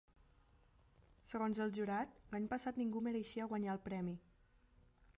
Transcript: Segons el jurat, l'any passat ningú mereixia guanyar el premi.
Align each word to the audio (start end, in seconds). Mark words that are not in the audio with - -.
Segons 1.33 1.61
el 1.67 1.75
jurat, 1.77 2.17
l'any 2.33 2.49
passat 2.57 2.83
ningú 2.83 3.07
mereixia 3.11 3.49
guanyar 3.55 3.77
el 3.79 3.85
premi. 3.89 4.21